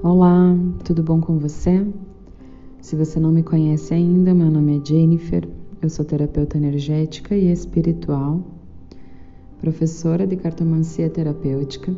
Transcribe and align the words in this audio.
Olá, 0.00 0.56
tudo 0.84 1.02
bom 1.02 1.20
com 1.20 1.40
você? 1.40 1.84
Se 2.80 2.94
você 2.94 3.18
não 3.18 3.32
me 3.32 3.42
conhece 3.42 3.92
ainda, 3.92 4.32
meu 4.32 4.48
nome 4.48 4.78
é 4.78 4.86
Jennifer, 4.86 5.48
eu 5.82 5.90
sou 5.90 6.04
terapeuta 6.04 6.56
energética 6.56 7.34
e 7.34 7.50
espiritual, 7.50 8.40
professora 9.60 10.24
de 10.24 10.36
cartomancia 10.36 11.10
terapêutica, 11.10 11.92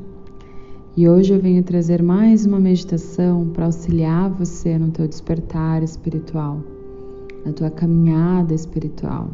e 0.97 1.07
hoje 1.07 1.35
eu 1.35 1.39
venho 1.39 1.63
trazer 1.63 2.03
mais 2.03 2.47
uma 2.47 2.59
meditação 2.59 3.51
para 3.51 3.67
auxiliar 3.67 4.30
você 4.30 4.79
no 4.79 4.91
teu 4.91 5.07
despertar 5.07 5.82
espiritual, 5.82 6.64
na 7.45 7.53
tua 7.53 7.69
caminhada 7.69 8.55
espiritual 8.55 9.29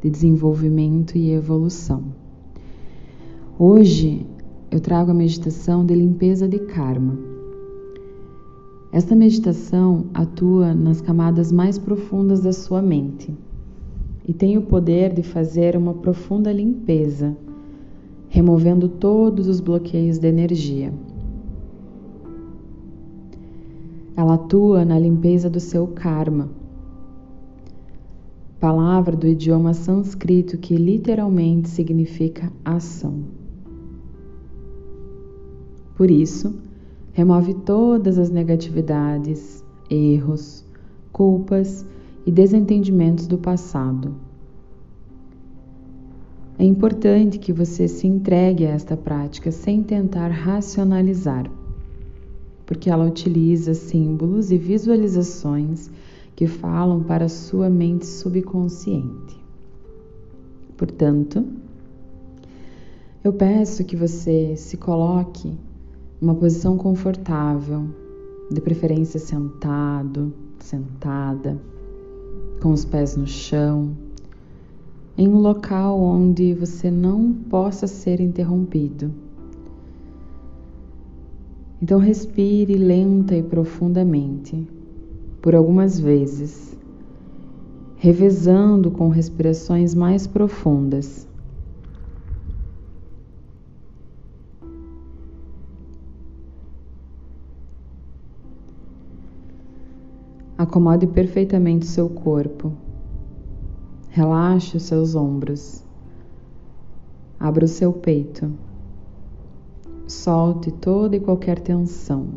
de 0.00 0.08
desenvolvimento 0.08 1.18
e 1.18 1.30
evolução. 1.30 2.04
Hoje 3.58 4.26
eu 4.70 4.80
trago 4.80 5.10
a 5.10 5.14
meditação 5.14 5.84
de 5.84 5.94
limpeza 5.94 6.48
de 6.48 6.58
karma. 6.58 7.31
Esta 8.92 9.16
meditação 9.16 10.04
atua 10.12 10.74
nas 10.74 11.00
camadas 11.00 11.50
mais 11.50 11.78
profundas 11.78 12.42
da 12.42 12.52
sua 12.52 12.82
mente 12.82 13.34
e 14.28 14.34
tem 14.34 14.58
o 14.58 14.62
poder 14.62 15.14
de 15.14 15.22
fazer 15.22 15.74
uma 15.74 15.94
profunda 15.94 16.52
limpeza, 16.52 17.34
removendo 18.28 18.90
todos 18.90 19.48
os 19.48 19.60
bloqueios 19.60 20.18
de 20.18 20.28
energia. 20.28 20.92
Ela 24.14 24.34
atua 24.34 24.84
na 24.84 24.98
limpeza 24.98 25.48
do 25.48 25.58
seu 25.58 25.86
karma, 25.86 26.50
palavra 28.60 29.16
do 29.16 29.26
idioma 29.26 29.72
sânscrito 29.72 30.58
que 30.58 30.76
literalmente 30.76 31.70
significa 31.70 32.52
ação. 32.62 33.20
Por 35.96 36.10
isso, 36.10 36.54
remove 37.12 37.54
todas 37.54 38.18
as 38.18 38.30
negatividades, 38.30 39.64
erros, 39.90 40.64
culpas 41.12 41.84
e 42.26 42.32
desentendimentos 42.32 43.26
do 43.26 43.36
passado. 43.36 44.14
É 46.58 46.64
importante 46.64 47.38
que 47.38 47.52
você 47.52 47.88
se 47.88 48.06
entregue 48.06 48.64
a 48.66 48.70
esta 48.70 48.96
prática 48.96 49.50
sem 49.50 49.82
tentar 49.82 50.28
racionalizar, 50.28 51.50
porque 52.64 52.88
ela 52.88 53.06
utiliza 53.06 53.74
símbolos 53.74 54.50
e 54.52 54.56
visualizações 54.56 55.90
que 56.36 56.46
falam 56.46 57.02
para 57.02 57.28
sua 57.28 57.68
mente 57.68 58.06
subconsciente. 58.06 59.40
Portanto, 60.76 61.44
eu 63.22 63.32
peço 63.32 63.84
que 63.84 63.96
você 63.96 64.56
se 64.56 64.76
coloque 64.76 65.52
uma 66.22 66.36
posição 66.36 66.76
confortável, 66.76 67.88
de 68.48 68.60
preferência 68.60 69.18
sentado, 69.18 70.32
sentada, 70.60 71.60
com 72.62 72.70
os 72.70 72.84
pés 72.84 73.16
no 73.16 73.26
chão, 73.26 73.90
em 75.18 75.26
um 75.26 75.38
local 75.38 76.00
onde 76.00 76.54
você 76.54 76.92
não 76.92 77.32
possa 77.32 77.88
ser 77.88 78.20
interrompido. 78.20 79.10
Então 81.82 81.98
respire 81.98 82.76
lenta 82.76 83.34
e 83.34 83.42
profundamente, 83.42 84.64
por 85.40 85.56
algumas 85.56 85.98
vezes, 85.98 86.78
revezando 87.96 88.92
com 88.92 89.08
respirações 89.08 89.92
mais 89.92 90.28
profundas 90.28 91.26
Acomode 100.62 101.08
perfeitamente 101.08 101.86
seu 101.86 102.08
corpo. 102.08 102.72
Relaxe 104.10 104.76
os 104.76 104.84
seus 104.84 105.16
ombros. 105.16 105.84
Abra 107.36 107.64
o 107.64 107.68
seu 107.68 107.92
peito. 107.92 108.48
Solte 110.06 110.70
toda 110.70 111.16
e 111.16 111.20
qualquer 111.20 111.58
tensão. 111.58 112.28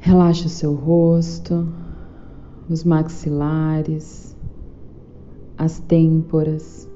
Relaxe 0.00 0.46
o 0.46 0.50
seu 0.50 0.74
rosto, 0.74 1.68
os 2.68 2.82
maxilares, 2.82 4.36
as 5.56 5.78
têmporas. 5.78 6.90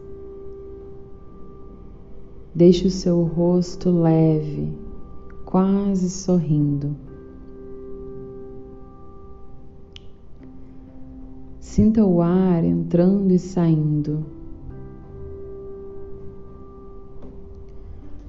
Deixe 2.52 2.88
o 2.88 2.90
seu 2.90 3.22
rosto 3.22 3.90
leve, 3.92 4.72
quase 5.44 6.10
sorrindo. 6.10 6.96
Sinta 11.60 12.04
o 12.04 12.20
ar 12.20 12.64
entrando 12.64 13.30
e 13.30 13.38
saindo. 13.38 14.26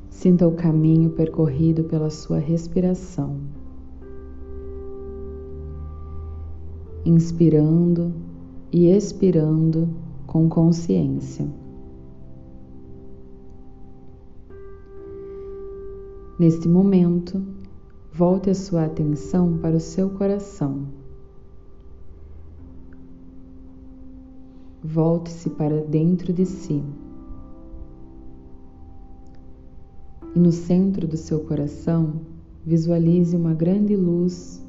Sinta 0.07 0.47
o 0.47 0.51
caminho 0.51 1.09
percorrido 1.09 1.85
pela 1.85 2.11
sua 2.11 2.37
respiração. 2.37 3.37
Inspirando 7.03 8.13
e 8.71 8.85
expirando 8.85 9.89
com 10.27 10.47
consciência. 10.47 11.60
Neste 16.41 16.67
momento, 16.67 17.39
volte 18.11 18.49
a 18.49 18.55
sua 18.55 18.85
atenção 18.85 19.59
para 19.59 19.75
o 19.75 19.79
seu 19.79 20.09
coração. 20.09 20.87
Volte-se 24.83 25.51
para 25.51 25.83
dentro 25.83 26.33
de 26.33 26.47
si. 26.47 26.83
E 30.33 30.39
no 30.39 30.51
centro 30.51 31.07
do 31.07 31.15
seu 31.15 31.41
coração, 31.41 32.21
visualize 32.65 33.35
uma 33.35 33.53
grande 33.53 33.95
luz, 33.95 34.65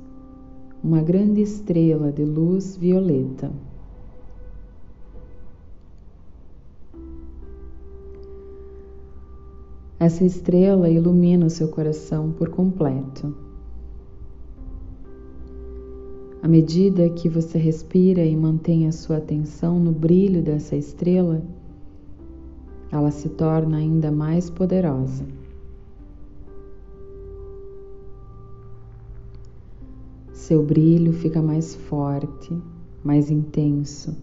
uma 0.85 1.01
grande 1.01 1.41
estrela 1.41 2.13
de 2.13 2.23
luz 2.23 2.77
violeta. 2.77 3.51
Essa 10.03 10.25
estrela 10.25 10.91
ilumina 10.91 11.47
o 11.47 11.49
seu 11.49 11.69
coração 11.69 12.33
por 12.33 12.49
completo. 12.49 13.33
À 16.43 16.49
medida 16.49 17.09
que 17.09 17.29
você 17.29 17.57
respira 17.57 18.25
e 18.25 18.37
mantém 18.37 18.89
a 18.89 18.91
sua 18.91 19.19
atenção 19.19 19.79
no 19.79 19.93
brilho 19.93 20.43
dessa 20.43 20.75
estrela, 20.75 21.41
ela 22.91 23.13
se 23.13 23.29
torna 23.29 23.77
ainda 23.77 24.11
mais 24.11 24.51
poderosa. 24.51 25.25
Seu 30.33 30.65
brilho 30.65 31.13
fica 31.13 31.41
mais 31.41 31.77
forte, 31.77 32.53
mais 33.05 33.31
intenso, 33.31 34.17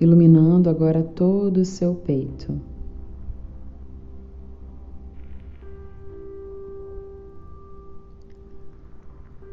iluminando 0.00 0.70
agora 0.70 1.02
todo 1.02 1.58
o 1.58 1.66
seu 1.66 1.94
peito. 1.94 2.77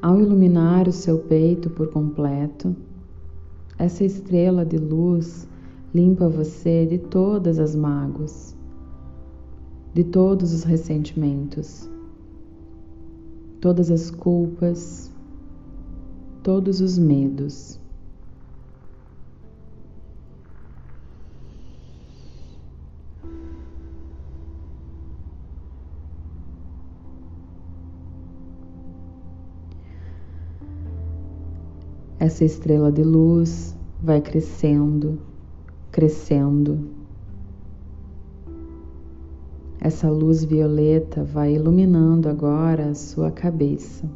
Ao 0.05 0.21
iluminar 0.21 0.87
o 0.87 0.91
seu 0.91 1.17
peito 1.17 1.67
por 1.67 1.87
completo, 1.87 2.75
essa 3.75 4.03
estrela 4.03 4.63
de 4.63 4.77
luz 4.77 5.47
limpa 5.95 6.29
você 6.29 6.85
de 6.85 6.99
todas 6.99 7.57
as 7.57 7.75
mágoas, 7.75 8.55
de 9.95 10.03
todos 10.03 10.53
os 10.53 10.63
ressentimentos, 10.63 11.89
todas 13.59 13.89
as 13.89 14.11
culpas, 14.11 15.11
todos 16.43 16.81
os 16.81 16.99
medos. 16.99 17.81
Essa 32.25 32.43
estrela 32.43 32.91
de 32.91 33.03
luz 33.03 33.77
vai 34.01 34.19
crescendo, 34.19 35.19
crescendo. 35.91 36.79
Essa 39.79 40.09
luz 40.09 40.43
violeta 40.43 41.23
vai 41.23 41.53
iluminando 41.53 42.27
agora 42.27 42.87
a 42.87 42.95
sua 42.95 43.29
cabeça, 43.29 44.09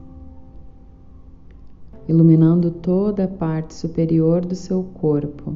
iluminando 2.07 2.71
toda 2.71 3.25
a 3.25 3.27
parte 3.27 3.75
superior 3.75 4.43
do 4.43 4.55
seu 4.55 4.81
corpo, 4.95 5.55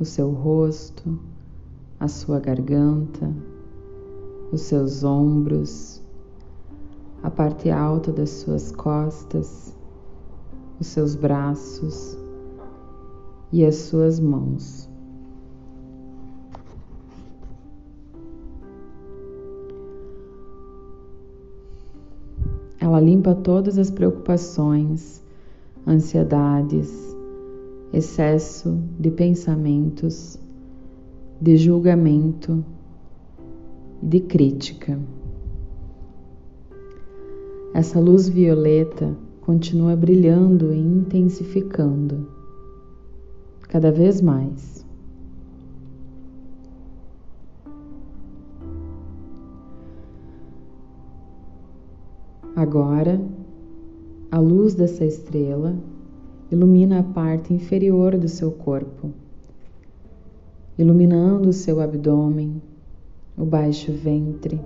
o 0.00 0.04
seu 0.06 0.30
rosto, 0.30 1.18
a 2.00 2.08
sua 2.08 2.40
garganta, 2.40 3.30
os 4.50 4.62
seus 4.62 5.04
ombros, 5.04 6.00
a 7.22 7.30
parte 7.30 7.68
alta 7.68 8.10
das 8.10 8.30
suas 8.30 8.72
costas, 8.72 9.73
os 10.80 10.86
seus 10.86 11.14
braços 11.14 12.16
e 13.52 13.64
as 13.64 13.76
suas 13.76 14.18
mãos. 14.18 14.88
Ela 22.80 23.00
limpa 23.00 23.34
todas 23.34 23.78
as 23.78 23.90
preocupações, 23.90 25.22
ansiedades, 25.86 27.16
excesso 27.92 28.78
de 28.98 29.10
pensamentos, 29.10 30.38
de 31.40 31.56
julgamento, 31.56 32.64
de 34.02 34.20
crítica. 34.20 34.98
Essa 37.72 37.98
luz 37.98 38.28
violeta 38.28 39.16
continua 39.44 39.94
brilhando 39.94 40.72
e 40.72 40.78
intensificando 40.78 42.26
cada 43.68 43.92
vez 43.92 44.22
mais. 44.22 44.86
Agora, 52.56 53.20
a 54.30 54.38
luz 54.38 54.74
dessa 54.74 55.04
estrela 55.04 55.76
ilumina 56.50 57.00
a 57.00 57.02
parte 57.02 57.52
inferior 57.52 58.16
do 58.16 58.28
seu 58.28 58.50
corpo, 58.50 59.10
iluminando 60.78 61.50
o 61.50 61.52
seu 61.52 61.82
abdômen, 61.82 62.62
o 63.36 63.44
baixo 63.44 63.92
ventre, 63.92 64.58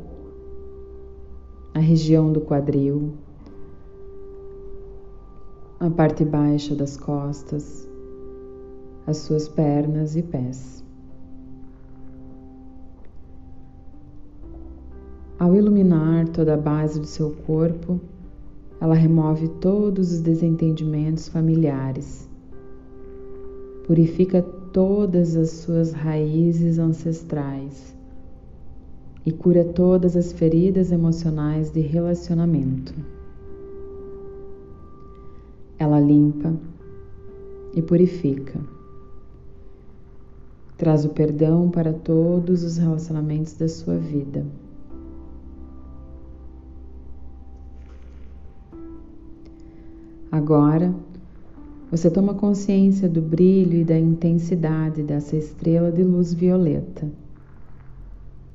a 1.75 1.81
região 1.81 2.31
do 2.33 2.41
quadril, 2.41 3.15
a 5.81 5.89
parte 5.89 6.25
baixa 6.25 6.75
das 6.75 6.97
costas, 6.97 7.89
as 9.07 9.19
suas 9.19 9.49
pernas 9.49 10.17
e 10.17 10.23
pés. 10.23 10.85
Ao 15.39 15.55
iluminar 15.55 16.27
toda 16.31 16.55
a 16.55 16.57
base 16.57 16.99
do 16.99 17.07
seu 17.07 17.31
corpo, 17.47 18.01
ela 18.81 18.95
remove 18.95 19.47
todos 19.61 20.13
os 20.13 20.21
desentendimentos 20.21 21.29
familiares, 21.29 22.29
purifica 23.87 24.43
todas 24.43 25.37
as 25.37 25.51
suas 25.51 25.93
raízes 25.93 26.81
ancestrais 26.81 27.97
e 29.25 29.31
cura 29.31 29.65
todas 29.65 30.17
as 30.17 30.33
feridas 30.33 30.91
emocionais 30.91 31.71
de 31.71 31.81
relacionamento. 31.81 33.18
Ela 35.79 36.01
limpa 36.01 36.55
e 37.75 37.81
purifica. 37.81 38.59
Traz 40.77 41.05
o 41.05 41.11
perdão 41.11 41.71
para 41.71 41.93
todos 41.93 42.63
os 42.63 42.77
relacionamentos 42.77 43.55
da 43.55 43.69
sua 43.69 43.97
vida. 43.97 44.45
Agora, 50.31 50.95
você 51.91 52.11
toma 52.11 52.35
consciência 52.35 53.09
do 53.09 53.23
brilho 53.23 53.79
e 53.79 53.85
da 53.85 53.99
intensidade 53.99 55.03
dessa 55.03 55.37
estrela 55.37 55.91
de 55.91 56.05
luz 56.05 56.35
violeta. 56.35 57.11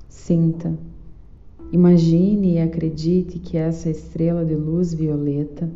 Sinta, 0.07 0.77
imagine 1.71 2.53
e 2.53 2.59
acredite 2.59 3.39
que 3.39 3.57
essa 3.57 3.89
estrela 3.89 4.45
de 4.45 4.55
luz 4.55 4.93
violeta 4.93 5.69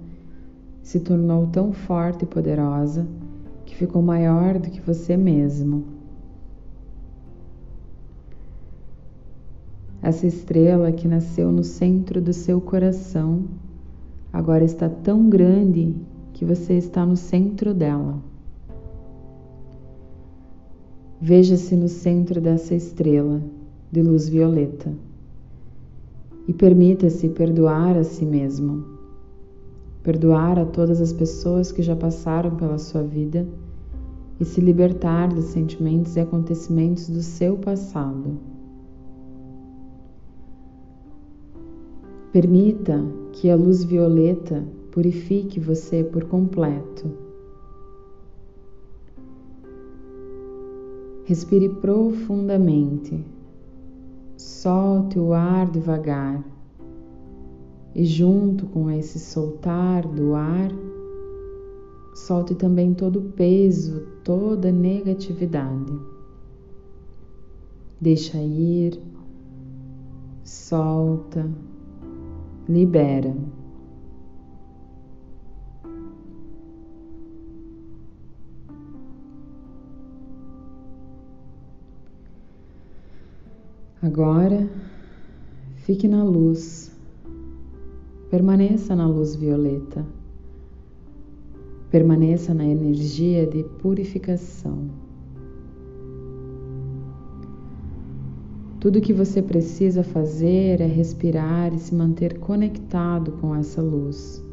se 0.87 1.01
tornou 1.01 1.47
tão 1.47 1.73
forte 1.73 2.23
e 2.23 2.25
poderosa 2.25 3.05
que 3.65 3.75
ficou 3.75 4.01
maior 4.01 4.57
do 4.57 4.69
que 4.69 4.79
você 4.79 5.17
mesmo. 5.17 5.83
Essa 10.01 10.25
estrela 10.25 10.89
que 10.93 11.05
nasceu 11.05 11.51
no 11.51 11.61
centro 11.61 12.21
do 12.21 12.31
seu 12.31 12.61
coração 12.61 13.43
agora 14.31 14.63
está 14.63 14.87
tão 14.87 15.29
grande 15.29 15.93
que 16.31 16.45
você 16.45 16.75
está 16.75 17.05
no 17.05 17.17
centro 17.17 17.73
dela. 17.73 18.23
Veja-se 21.19 21.75
no 21.75 21.89
centro 21.89 22.39
dessa 22.39 22.73
estrela 22.73 23.41
de 23.91 24.01
luz 24.01 24.29
violeta 24.29 24.93
e 26.47 26.53
permita-se 26.53 27.27
perdoar 27.27 27.97
a 27.97 28.05
si 28.05 28.23
mesmo, 28.23 28.96
perdoar 30.07 30.57
a 30.57 30.65
todas 30.65 31.01
as 31.01 31.11
pessoas 31.11 31.69
que 31.69 31.81
já 31.81 31.93
passaram 31.93 32.55
pela 32.55 32.77
sua 32.77 33.03
vida 33.03 33.45
e 34.39 34.45
se 34.45 34.61
libertar 34.61 35.27
dos 35.27 35.47
sentimentos 35.47 36.15
e 36.15 36.21
acontecimentos 36.21 37.09
do 37.09 37.21
seu 37.21 37.57
passado. 37.57 38.39
Permita 42.31 43.03
que 43.33 43.49
a 43.49 43.55
luz 43.57 43.83
violeta 43.83 44.63
purifique 44.91 45.59
você 45.59 46.05
por 46.05 46.23
completo. 46.23 47.11
Respire 51.25 51.67
profundamente, 51.67 53.25
solte 54.37 55.19
o 55.19 55.33
ar 55.33 55.69
devagar 55.69 56.56
e, 57.97 58.05
junto 58.05 58.67
com 58.67 58.91
esse 58.91 59.19
soltar 59.19 60.07
do 60.07 60.35
ar, 60.35 60.69
solte 62.13 62.53
também 62.53 62.93
todo 62.93 63.17
o 63.17 63.31
peso, 63.31 64.05
toda 64.23 64.71
negatividade. 64.71 65.99
Deixa 67.99 68.37
ir, 68.37 69.01
solta, 70.43 71.49
libera. 72.69 73.35
Agora, 83.99 84.69
fique 85.77 86.07
na 86.07 86.23
luz, 86.23 86.95
permaneça 88.29 88.93
na 88.95 89.07
luz 89.07 89.35
violeta, 89.35 90.05
permaneça 91.89 92.53
na 92.53 92.65
energia 92.65 93.47
de 93.47 93.63
purificação. 93.63 94.89
Tudo 98.79 99.01
que 99.01 99.13
você 99.13 99.41
precisa 99.41 100.03
fazer 100.03 100.81
é 100.81 100.85
respirar 100.85 101.73
e 101.73 101.79
se 101.79 101.95
manter 101.95 102.37
conectado 102.39 103.31
com 103.33 103.55
essa 103.55 103.81
luz, 103.81 104.43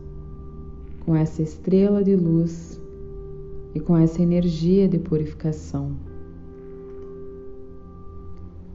com 1.04 1.14
essa 1.14 1.43
estrela 1.43 2.02
de 2.02 2.14
luz 2.16 2.81
e 3.75 3.81
com 3.81 3.97
essa 3.97 4.23
energia 4.23 4.88
de 4.88 4.99
purificação. 4.99 5.97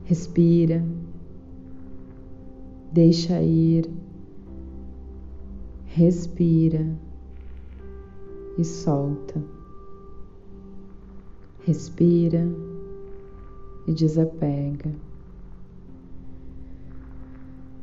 Respira, 0.04 0.84
deixa 2.92 3.42
ir, 3.42 3.90
respira 5.90 6.88
e 8.58 8.64
solta. 8.64 9.44
Respira 11.66 12.48
e 13.88 13.94
desapega. 13.94 14.94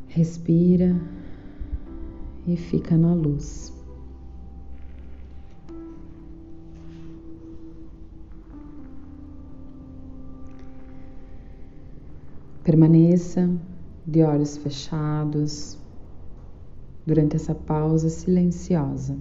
Respira 0.08 0.96
e 2.46 2.56
fica 2.56 2.96
na 2.96 3.12
luz. 3.12 3.74
Permaneça 12.62 13.50
de 14.06 14.22
olhos 14.22 14.56
fechados 14.56 15.78
durante 17.06 17.36
essa 17.36 17.54
pausa 17.54 18.08
silenciosa. 18.08 19.16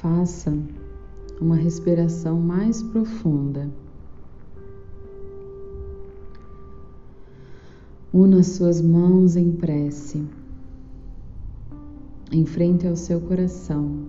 Faça 0.00 0.56
uma 1.40 1.56
respiração 1.56 2.40
mais 2.40 2.82
profunda. 2.82 3.68
Una 8.12 8.42
suas 8.44 8.80
mãos 8.80 9.36
em 9.36 9.52
prece, 9.52 10.24
em 12.30 12.46
frente 12.46 12.86
ao 12.86 12.94
seu 12.94 13.20
coração, 13.20 14.04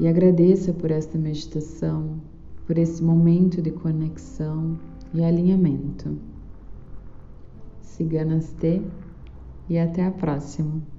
e 0.00 0.08
agradeça 0.08 0.72
por 0.72 0.90
esta 0.90 1.18
meditação, 1.18 2.18
por 2.66 2.78
esse 2.78 3.02
momento 3.02 3.60
de 3.60 3.70
conexão 3.70 4.78
e 5.12 5.22
alinhamento. 5.22 6.16
Siga 7.82 8.24
Namastê 8.24 8.82
e 9.68 9.78
até 9.78 10.04
a 10.06 10.10
próxima. 10.10 10.93